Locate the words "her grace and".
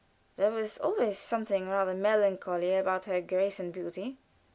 3.05-3.71